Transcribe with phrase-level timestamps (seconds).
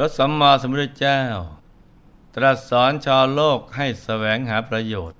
[0.00, 1.22] พระสัมมาสัมพุทธเจ้า
[2.34, 5.18] ตรัสสอนชาวโลกให้แสวงหาประโยชน์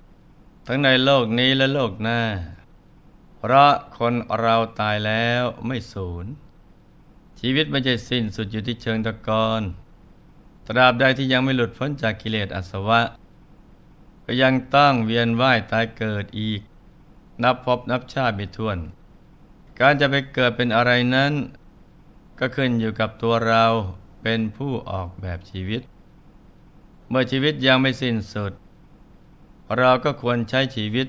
[0.67, 2.21] ทั้งในโลกนี้และโลกหน้า
[3.37, 6.25] เพราะคนเราตายแล้วไม่สูญ
[7.39, 9.61] ชีวิตไม่ใช่สิ้นสุดอยู่ที่เชิงตะกอน
[10.67, 13.01] ตราบใดที่ยังไม่หลุดพ้นจากกิเลสอาสวะ
[14.25, 16.61] ก็ยังต้องเวียนว่ายตายเกิดอีก
[17.43, 18.77] นับพบนับชาติไม่ถ้วน
[19.79, 21.33] การจะไปเกิดเป็นอะไรนั้น
[22.39, 23.65] ก็ขึ้นอยู่กับตัวเรา
[24.21, 25.81] เป็นผู้ออกแบบชีวิต
[27.09, 28.53] เมื่อชีวิตยังไม่สิ้นสุด
[29.77, 31.07] เราก็ควรใช้ชีวิต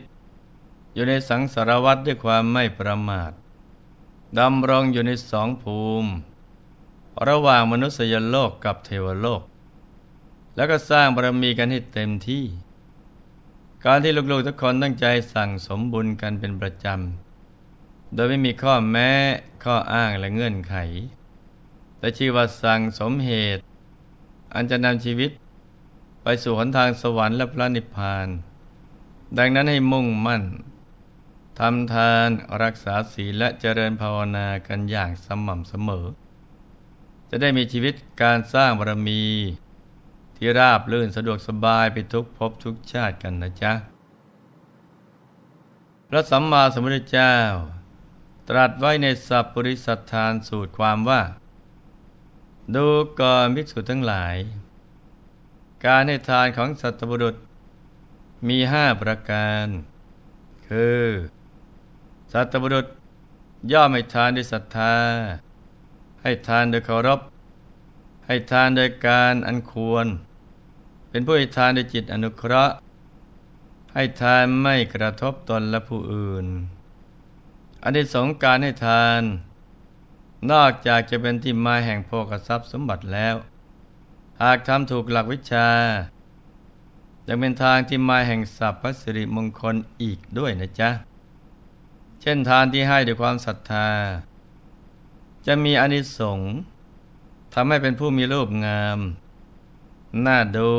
[0.94, 3.32] อยู่ในสังสารวัฏด้วยความไม่ประมาท
[4.38, 6.10] ดำรงอยู่ในสองภูมิ
[7.28, 9.42] ระหว่างมนุษยโลกกับเทวโลก
[10.56, 12.44] แล้วก็สร้างบารมีกันให้เต็มที่
[13.84, 19.10] การที่ลูกๆทุกคนตั้งใจสั่งสมบุญกันเป็นประจำ โดยไม่มีข้อแม้
[19.64, 20.74] ข้ออ้างและเงื่อนไข
[22.00, 23.62] และชื่อว่าสั่งสมเหตุ
[24.54, 25.30] อันจะนำชีวิต
[26.22, 28.26] ไปสู่หนทางสวรรค์และพระนิพพาน
[29.38, 30.42] ดังนั้นให้มุ่งมั่น
[31.58, 32.28] ทำทาน
[32.62, 36.06] รักษาศีลและเจริญภาวนากันอย่างสม่ำเสมอ
[37.30, 39.22] จะได้มีชีวิตการสร้างบารมี
[40.36, 43.72] ที่ราบลื่นสะดวกสบายไปทุกภพทุกชาติกันนะจ๊ะ
[46.08, 47.36] พระสัมมาสัมพุทธเจ้า
[48.48, 51.20] ตรัสไว้ในสัพปริสัทธานสูตรความว่า
[52.76, 52.86] ดู
[53.20, 54.36] ก่อนภิกษุทั้งหลาย
[55.84, 57.36] การให้ทานของสัตบุรุษ
[58.48, 59.66] มีห้าประการ
[60.68, 61.04] คือ
[62.32, 62.86] สัตบุรุษ
[63.72, 64.96] ย่อมให้ทานด้วยศรัทธา
[66.22, 67.20] ให้ทานโดยเคารพ
[68.26, 70.06] ให้ทานโดยการอันควร
[71.10, 72.74] เป็นผู้ให้ทานด้วยจิตอนุเคราะห์
[73.94, 76.46] ให้ทานไม่กระทบตนและผู้อื่น
[77.82, 79.22] อันที่สงการให้ทาน
[80.50, 83.34] นอกจากจะเป็นที่มาแห่งโภคทรัพย์สมบัติแล้ว
[84.42, 85.68] หากทำถูกหลักวิชา
[87.28, 90.90] ยังเป็นทางที่มาแห่งสัพพสิริมงคลอีกด้วยนะจ๊ะ
[92.20, 93.88] เช่นทานที่ให้ด้วยความศรัทธา
[95.46, 96.52] จะมีอนิสงส์
[97.54, 98.98] ทำให้เป็นผู้มีรูปงาม
[100.22, 100.70] หน่าดู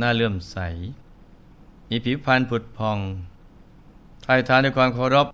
[0.00, 0.56] น่าเลื่อมใส
[1.88, 2.98] มีผิวพรรณผุดพอง
[4.24, 5.26] ทายทานด้วยความเคารพ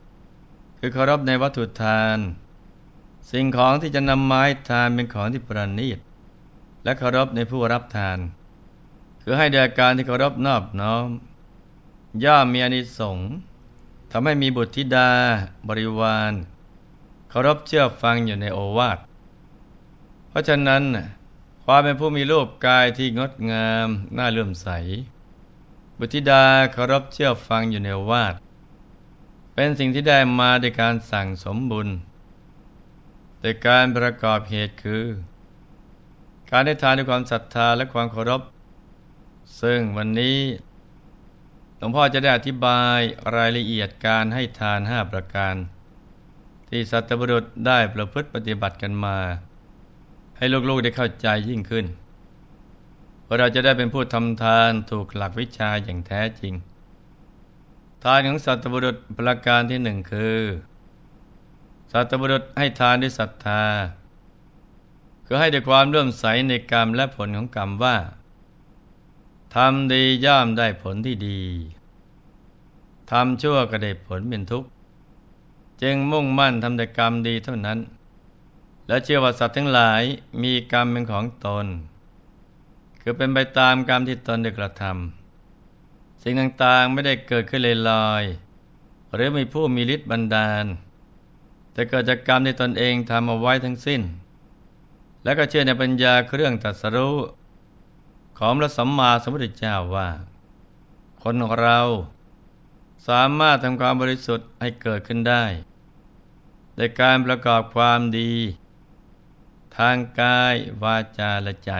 [0.78, 2.18] คือเคารพในวัตถุทาน
[3.30, 5.98] สิ่งของที่จะนำไม้ทานเป็นของที่ประณีต
[6.84, 8.18] และเคารพในผู้รับทาน
[9.22, 11.06] คือให้เดยการที่เคารพนอบน้อม
[12.24, 13.28] ย่อมมีอนิสงส์
[14.10, 15.10] ทำให้มีบุตรธิดา
[15.68, 16.32] บริวาร
[17.30, 18.98] เคารพเชื่อฟังอยู่ในโอวาท
[20.28, 20.82] เพราะฉะนั้น
[21.64, 24.68] ความเป็นผู้มีรูปกายที่งดงามน่าเลื่อมใส
[25.98, 28.34] บุตรธิดาเคารพเชื่อฟังอยู่ในโอวาท
[29.54, 31.88] เป็นสิ่งที่ได้มาในการสั่งสมบุญ
[33.44, 35.04] แต่การประกอบเหตุคือ
[36.50, 38.42] การได้ทานด้วยความศรัทธาและความเคารพ
[39.62, 40.38] ซึ่งวันนี้
[41.76, 42.98] หลวงพ่อจะได้อธิบาย
[43.36, 45.54] รายละเอียดการให้ทานห้าประการ
[46.68, 49.18] ที่สัตบุรุษได้ประพฤติปฏิบัติกันมา
[50.36, 51.86] ให้ลูกๆได้เข้าใจยิ่งขึ้น
[53.38, 56.54] เราจะได้เป็นผู้ทำทานถูกหลักวิชาอย่างแท้จริง
[58.04, 60.38] ทานของสัตบุรุษประการที่หนึ่งคือ
[61.94, 63.64] สัตบุรุษให้ทานด้วยศรัทธา
[65.26, 67.96] คือให้ด้วยความเลื่อมใสในกรรมและผลของกรรมว่า
[69.54, 71.40] ทำดีย่อมได้ผลที่ดี
[73.10, 74.68] ทำชั่วก็ได้ผลเป็นทุกข์
[75.82, 77.78] จึงมุ่งมั่นทำแต่กรรมดีเท่านั้น
[78.88, 80.02] และเชื่อว่าสัตว์ทั้งหลาย
[80.42, 81.66] มีกรรมเป็นของตน
[83.00, 88.24] คือเป็นไปตามกรรมที่ตนได้กระทำสิ่งต่างๆไม่ได้เกิดขึ้นเลยลอย
[89.14, 90.66] หรือมีผู้มีฤทธิ์บันดาล
[91.72, 94.02] แต่เกิดจากกรรมที่ตนเองทำเอาไว้ทั้งสิ้น
[95.24, 97.16] และก็เชื่อในปัญญาเครื่องตัดสรู้
[98.38, 100.08] ของพระสัมมาสัมพุทธเจ้าว่า
[101.22, 101.80] คนเรา
[103.08, 105.44] สามารถทำความบริสุทธิ์ให้เกิดขึ้นได้
[106.76, 108.32] ในการประกอบความดี
[109.76, 111.72] ทางกายวาจาและใจ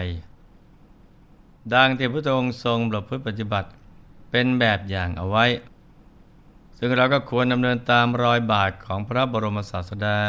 [1.74, 3.68] ดังที่พระองค์ทรงประพฤติปฏิบัติ
[4.30, 5.44] เป็นแบบอย่างเอาไว้
[6.84, 10.20] ซึ่งเราก็ควรดำเนินตามรอยบาทของพระบรมศาสดา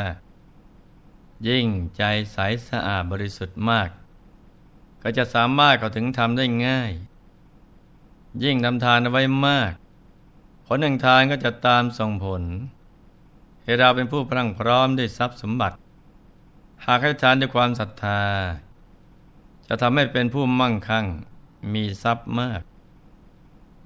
[1.47, 1.67] ยิ่ง
[1.97, 2.03] ใจ
[2.33, 3.89] ใสสะอาดบริสุทธิ์มาก
[5.03, 6.91] ก็จะสามารถเข้าถึงธรรมได้ง่าย
[8.43, 9.73] ยิ่งทำทานเอาไว้มาก
[10.65, 12.41] ผลแห่งทานก็จะตามส่งผล
[13.63, 15.77] ให้เราเป็นผู้พรั่งพร้อมด้วยทรัพย์สมบัติ
[16.85, 18.21] หากให้ทานด้วยความศรัทธา
[19.67, 21.05] จะทำให้เป็นผู้มั่งคั่ง
[21.73, 22.61] มีทรัพย์มาก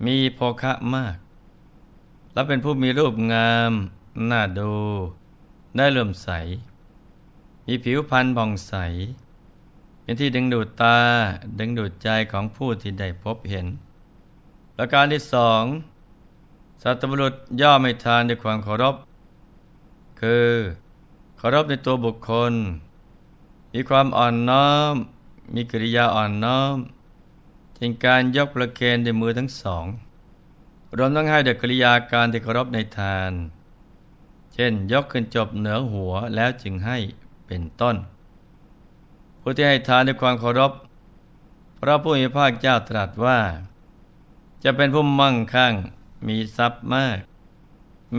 [0.05, 1.17] มีโภคะมาก
[2.37, 3.71] และเป็นผู้มีรูปงาม
[4.31, 4.73] น่าดู
[5.75, 6.29] ได้เลื่อมใส
[7.67, 8.73] มีผิวพรรณผ่องใส
[10.01, 10.97] เป็นที่ดึงดูดตา
[11.59, 13.67] ดึงดูดใจของผู้ที่ได้พบเห็น
[14.75, 15.63] ประการที่สอง
[16.81, 18.95] สัตบุรุษย่อไม่ทานด้วยความเคารพ
[20.21, 20.49] คือ
[21.37, 22.53] เคารพในตัวบุคคล
[23.73, 24.93] มีความอ่อนน้อม
[25.53, 26.75] มีกิริยาอ่อนน้อม
[27.75, 29.87] เป็นการยกประเคนด้วยมือทั้งสอง
[30.95, 33.31] รวมทั้งให้เด็กกิริยาการที่เคารพในทาน
[34.53, 36.97] เช่นยกขึ้นจบเหนือหัวแล้วจึงให้
[37.47, 37.95] เป็นต้น
[39.41, 40.71] ผู้ที่ให้ทานด้วยความเคารพ
[41.79, 43.39] พระผู้มีพระเจ้าตรัสว่า
[44.63, 45.73] จะเป็นผู้มั่งคั่ง
[46.27, 47.19] มีทรัพย์มาก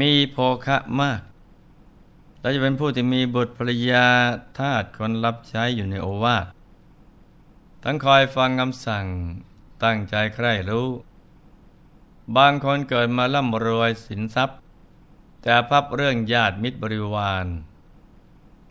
[0.01, 0.37] มีโภ
[0.67, 1.21] คะมาก
[2.41, 4.07] และจะเป็นผู้ที่มีบุตรภรรยา
[4.59, 6.47] ทาสคนรับใช้อยู่ในโอวาท
[7.85, 9.07] ทั้งคอยฟังคำสั่ง
[9.85, 10.89] ตั้งใจใคร่รู้
[12.37, 14.59] บางคนเกิดมาล่ำรวยสินทรัพย์
[15.43, 17.47] แต่พับเรื่องญาติมิตรบริวาร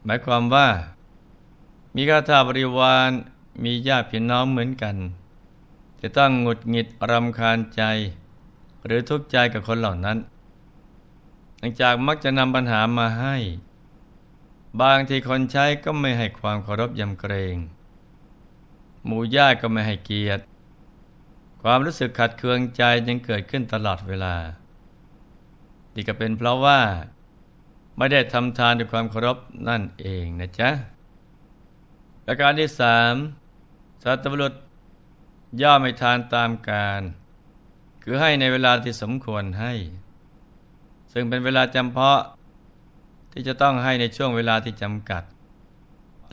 [0.03, 0.67] หมายความว่า
[1.95, 3.11] มีข้าทาบริวาร
[3.63, 4.95] มีญาติพี่น้องเหมือนกัน
[6.01, 7.81] จะต้องหงุดหงิดรำคาญใจ
[8.85, 10.17] หรือทุกข์ใจกับคนเหล่านั้น
[11.59, 13.35] หลังจากมักจะนำปัญหามาให้
[14.81, 17.55] บางทีคนใช้ก็ไม่ให้ความเคารพยำเกรง
[19.05, 20.43] หมู่ญาติก็ไม่ให้เกียรติ
[21.63, 24.35] ความรู้สึกขัดเคืองใจยังเกิดขึ้นตลอดเวลา
[25.95, 26.79] นี่ก็เป็นเพราะว่า
[27.97, 29.37] ไม่ได้ทำทานด้วยความเคารพ
[29.67, 30.69] นั่นเองนะจ๊ะ
[32.25, 33.13] ประการที่สาม
[34.03, 34.53] สัตว์บุรุษ
[35.61, 37.01] ย่อไม่ทานตามการ
[38.03, 39.73] คือให้ในเวลาที่สมควรให้
[41.13, 42.19] ซึ่งเป็นเวลาจำเพาะ
[43.31, 45.23] ที่จะต้องให้ในช่วงเวลาที่จำกัด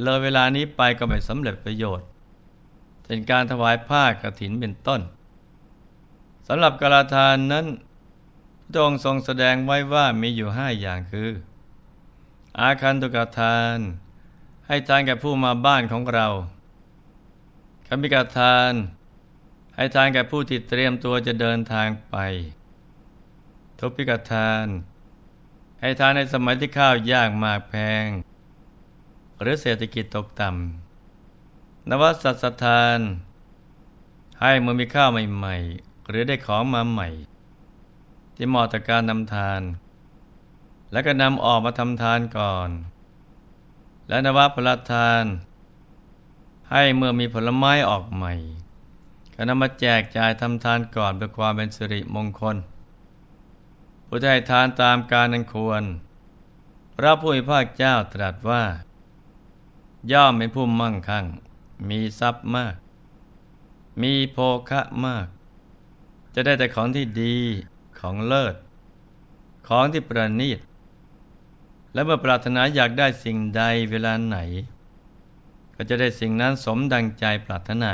[0.02, 2.08] เลยเวลานี้ไปก็ไม่สำเร็จประโยชน์
[3.04, 5.00] เป็นการถวายผ้ากรถินเป็นต้น
[6.48, 7.66] สำหรับกราทานนั้น
[8.72, 11.30] พระองค์ทรงแสดงไว้ว่ามีอยู่ห้าอย่างคือ
[12.58, 13.78] อาคันตุกทาน
[14.66, 16.28] ให้ทานแก่ผู้มาบ้านของเรา
[17.86, 18.72] คำมิกาทาน
[19.76, 22.16] ให้ทานแก่ผู้ที่เตรียมตัวจะเดินทางไป
[23.78, 24.66] ทุพิกาทาน
[25.80, 27.74] ให้ทานในสมัยที่ข้าวยากมากแพ
[28.04, 28.06] ง
[29.40, 30.83] หรือเศรษฐกิจตกต่ำ
[31.90, 32.98] นวัตสัตทาน
[34.40, 37.08] ให้เมื่อมีข้าวใหม่ ๆ หรือได้ของมาใหม่
[38.34, 39.60] ที่เหมาะต่อการนำทาน
[40.92, 42.70] และก็นำออกมาทำทานก่อน
[44.08, 45.24] และนวัตพลทาน
[46.70, 48.34] ให้เมื่อมีผลไม้ออกใหม่
[49.34, 52.56] ก็นำมาแจกจ่ายทำทานก่อนเพื่อความเป็นสิริมงคล
[54.06, 55.82] ผู้ให้ทานตามการนั้นควร
[56.94, 58.62] พระผู้มีพระเจ้าตรัสว่า
[60.12, 61.26] ย่อมเป็นผู้มั่งคั่ง
[61.88, 62.74] มีทรัพย์มาก
[64.02, 64.38] มีโภ
[64.70, 65.26] คะมาก
[66.34, 67.36] จะได้แต่ของที่ดี
[68.00, 68.54] ของเลิศ
[69.68, 70.60] ของที่ประณีต
[71.92, 74.38] และเมื่อปรารถนาอยากได้สิ่งใดเวลาไหน
[75.76, 77.92] ก็จะได้สิ่งนั้นสมดังใจปรารถนา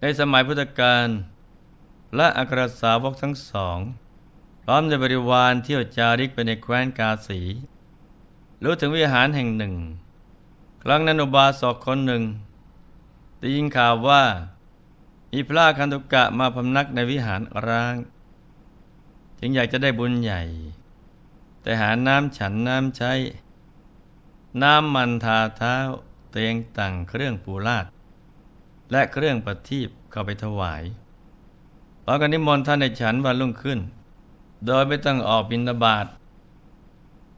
[0.00, 1.06] ในสมัยพุทธกาล
[2.16, 3.78] และอัครสาวกทั้งสอง
[4.64, 7.40] พร้อมในบริวารเที่ยวจาริกไปในแคว้นกาสี
[8.62, 9.74] รู้ถึงวิหารแห่งหนึ่ง
[10.88, 12.22] ครั้งนั้นอุบาสกคนหนึ่ง
[13.38, 14.22] ได้ยินข่าวว่า
[15.32, 17.94] มีพระคันตุกะมาพำนักในวิหารร้าง
[19.38, 20.42] จึงอยากจะได้บุญใหญ่
[21.62, 23.12] แต่หาน้ำฉันน้ำใช้
[24.62, 25.76] น้ำมันทาเท้า
[26.30, 27.86] เตียงตั้งเครื่องปูลาด
[28.90, 30.82] และเครื่องประทีปเข้าไปถวาย
[32.04, 33.78] พอกันนิมนต์ท่านในฉันวันรุ่งขึ้น
[34.66, 36.06] โดยไม่ต้องออกบินบาต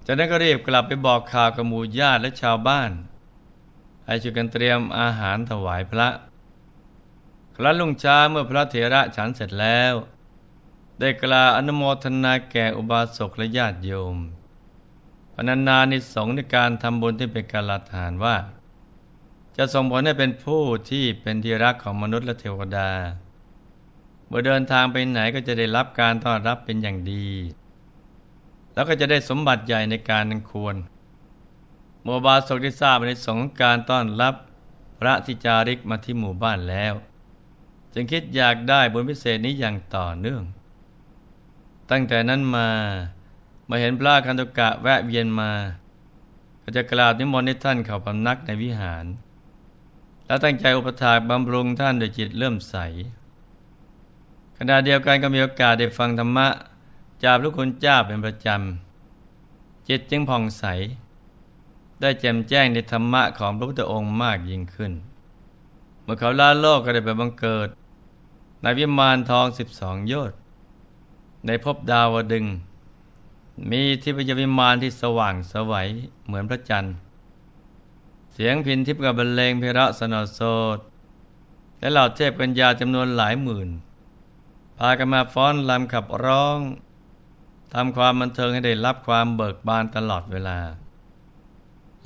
[0.07, 2.93] จากนั้นก็รีบกลับไปบอกข่าวกับหมู่ญาติและชาวบ้าน
[4.09, 6.09] ให้ช่วยกันเตรียมอาหารถวายพระ
[7.57, 9.95] ครั้นลุงช้าเมื่อพระเถระฉันเสร็จแล้ว
[11.01, 14.17] ได้กล่าวอนุโมทนาแก่อุบาสกและญาติโยม
[15.35, 18.37] พนันนานิสงในการทำบุญที่เป็นการละทานว่า
[19.57, 22.91] จะส่งผลให้เป็นผู้ที่เป็นที่รักของมนุษย์และเทวดา
[24.27, 27.29] เมื่อเดินทางไปไหนก็จะได้รับการต้อนรับเป็นอย่างดี
[28.75, 30.75] แล้วก็จะได้สมบัติใหญ่ในการนังควร
[32.09, 34.35] มบาสกได้ทราบในสงการต้อนรับ
[34.99, 36.95] พระทิจาริกมาที่หมู่บ้านแล้ว
[37.93, 40.43] จึงคิดอยากได้บุญพิเศษนี้อย่างต่อเนื่อง
[41.91, 42.69] ตั้งแต่นั้นมา
[43.69, 45.51] มาเห็นพระคันตุกะแวะเวียนมา
[46.63, 49.05] ก็จะกราบนิมนต์ให้ท่านเข้าพำนักในวิหาร
[50.27, 52.77] แล้วตั้งใจอุปถากบำรุงท่านด้วยจิตเลื่มใส
[54.59, 56.49] ขณะเดียวกันก็มีโอกาสได้ฟังธรรมะ
[57.25, 60.65] จากพระคุณเจ้าเป็นประจำ จิตจึงผ่องใส
[62.01, 64.93] ได้แจ่มแจ้งในธรรมะของพระพุทธองค์มากยิ่งขึ้น
[66.03, 67.69] เมื่อเขาลาโลกก็ได้ไปบังเกิด
[68.63, 70.33] ในวิมานทองสิบสองยอด
[71.47, 72.47] ในภพดาวดึง
[73.71, 75.89] มีทิพยวิมานที่สว่างสวัย
[76.27, 76.95] เหมือนพระจันทร์
[78.33, 80.41] แสสียงพินทิพย์กับบรรเลงเพระสนอโส
[80.77, 80.79] ด
[81.79, 83.69] และเหล่าเทพกัญญาจำนวนหลายหมื่น
[84.79, 86.59] พากันมาฟ้อนลำขับร้อง
[87.75, 90.59] ทำความบันเทิงให้ได้รับความเบิกบานตลอดเวลา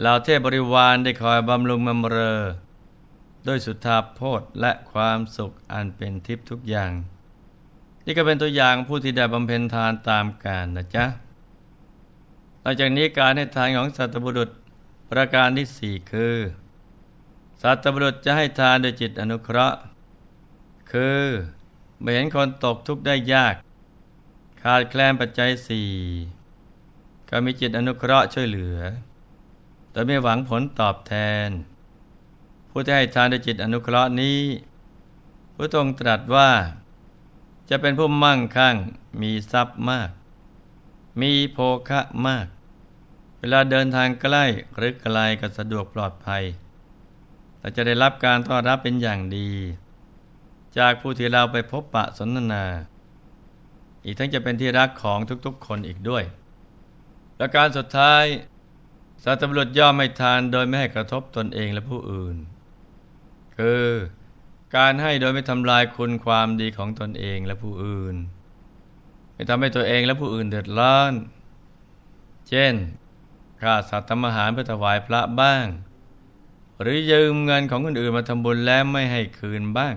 [0.03, 2.41] เหล่าเทพบริวารได้คอยบำรุงมำเรอ
[3.47, 6.93] ด้วยสุทธาโพธและความสุขอันเป็นทิพย์ทุกอย่าง
[8.05, 11.05] นี่ก็เป็นตัวอย่างผู้ที่ได้บำเพ็ญทานตามกาลนะจ๊ะ
[12.63, 14.51] หลังจากนี้การให้ทานของสัตบุรุษ
[15.11, 16.37] ประการที่สี่คือ
[17.63, 19.79] สัตบุรุษจะให้ทานโดยจิตอนุเคราะห์
[20.93, 21.23] คือ
[22.01, 23.55] ไม่เห็นคนตกทุกข์ได้ยาก
[24.63, 25.91] ขาดแคลนปัจจัยสี่
[27.29, 28.79] ก็มีจิตอนุเคราะห์ช่วยเหลือ
[29.93, 31.15] โดยไม่หวังผลตอบแท
[31.47, 31.49] น
[32.71, 34.41] ผู้ที่ให้ทานโดยจิตอนุเคราะห์นี้
[35.55, 36.51] พระองตรัสว่า
[37.71, 38.77] จะเป็นผู้มั่งคั่ง
[39.21, 40.11] มีทรัพย์มาก
[41.21, 41.59] มีโภ
[41.89, 42.47] คะมาก
[43.39, 44.45] เวลาเดินทางใกล้
[44.77, 46.43] หรือไกลก็สะดวกปลอดภัย
[47.59, 49.51] เราจะได้รับการต้อนรับเป็นอย่างดี
[50.79, 52.65] จากผู้ที่เราไปพบปะสนทนา
[54.05, 56.25] อีกทั้งจะเป็นที่รักของทุกๆคนอีกด้วย
[57.37, 58.25] และการสุดท้าย
[59.25, 62.37] สัตว์บุรุษย่อมไม่ทานโดยไม่ให้กระทบตนเองและผู้อื่น
[63.57, 63.87] คือ
[64.77, 68.17] การให้โดยไม่ทำลายคุณความดีของตนเองและผู้อื่น
[69.35, 71.13] ไม่ทำให้ตัวเองและผู้อื่นเดือดร้อน
[72.49, 72.75] เช่น
[73.61, 75.67] ฆ่าสัตว์ทำอาหารเพื่อถวายพระบ้าง
[76.81, 79.95] หรือยืมเงินของคนอื่นมาทำบุญแล้วไม่ให้คืนบ้าง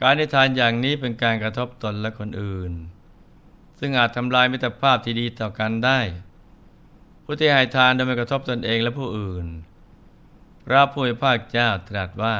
[0.00, 2.72] การให้ทานอย่างนี้เป็นการกระทบตนและคนอื่น
[3.78, 6.00] ซึ่งอาจทำลายมิตรภาพที่ดีต่อกันได้
[7.24, 9.46] ผู้ที่ให้ทานโดยไม่กระทบตนเองและผู้อื่น
[10.64, 12.36] พระผู้เป็นภาคเจ้าตรัสว่า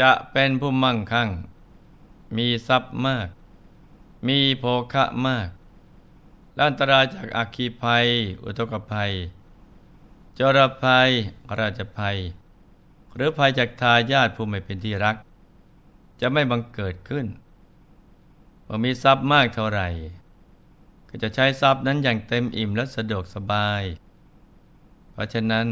[0.00, 1.30] จะเป็นผู้มั่งคั่ง
[2.36, 3.28] มีทรัพย์มาก
[4.28, 5.48] มีโภคะมาก
[6.54, 8.06] และอันตรายจากอัคคีภัย
[8.42, 9.12] อุทกภัย
[10.38, 11.10] จรภัย
[11.60, 12.16] ราชภัย
[13.14, 15.16] หรือภัยจากทายาทผู้ไม่เป็นที่รัก
[16.20, 17.26] จะไม่บังเกิดขึ้น
[18.64, 19.88] เมื่อมีทรัพย์มากเท่าไหร่
[21.14, 23.82] ก็จะใช้ทรัพย์นั้นอย่างเต็มอิ่มและสะดวกสบาย
[25.12, 25.66] เพราะฉะนั้น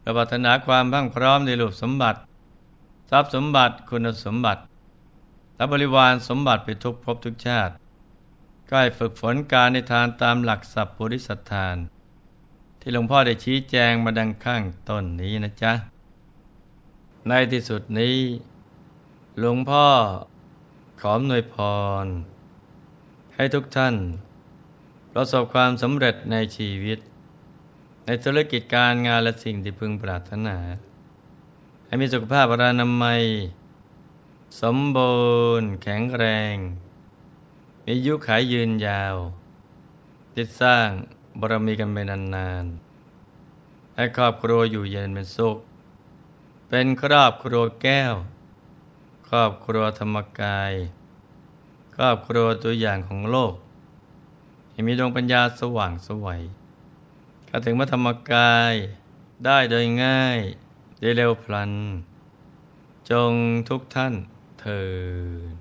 [0.00, 2.18] เราปรารถนาความพังพร้อมในรูปสมบัติ
[3.10, 4.62] ทรัพย์สมบัติคุณสมบัติ
[5.56, 7.72] และบริวารสมบัติไปทุกภพทุกชาติ
[8.68, 11.76] ก็ให้ฝึกฝนการในทานตามหลักสัพพุริสัทธาน
[12.80, 15.72] ที่หลวงพ่อได้ชี้แจงมาดังข้างต้นนี้นะจ๊ะ
[17.28, 18.16] ในที่สุดนี้
[19.38, 19.86] หลวงพ่อ
[21.00, 21.56] ขอมนวยพ
[22.04, 22.06] ร
[23.34, 23.94] ให้ทุกท่าน
[25.12, 26.98] ประสบความสำเร็จในชีวิต
[28.06, 30.56] ในธุรกิจการงานและสิ่งที่พึงปรารถนา
[31.86, 33.22] ให้มีสุขภาพรานามัย
[34.62, 35.22] สมบู
[35.60, 36.56] รณ์แข็งแรง
[37.84, 39.16] มีอายุขายยืนยาว
[40.36, 40.88] ติดสร้าง
[41.40, 45.58] บารมีกันไปนานๆให้ครอบครัวอยู่เย็นเป็นสุข
[46.68, 48.14] เป็นครอบครัวแก้ว
[49.28, 50.72] ครอบครัวธรรมกาย
[51.96, 53.54] ครอบครัวตัวอย่างของโลก
[54.74, 56.42] ยังมีดวงปัญญาสว่างสวัย
[57.46, 58.74] เข้ถึงพรธรรมกาย
[59.44, 60.38] ได้โดยง่าย
[61.00, 61.72] ได้เร็วพลัน
[63.10, 63.32] จง
[63.68, 64.14] ทุกท่าน
[64.60, 64.82] เถิ
[65.52, 65.54] ด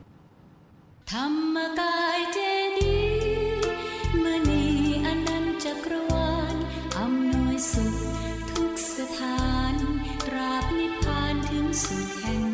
[1.12, 2.38] ธรรมกายเจ
[2.80, 3.00] ดี
[4.24, 4.66] มือนี
[5.06, 6.56] อนันจักรวาล
[6.98, 7.96] อำนวยสุข
[8.52, 9.42] ทุกสถา
[9.74, 9.76] น
[10.26, 12.51] ตราบนิพพานถึงสุดแห่ง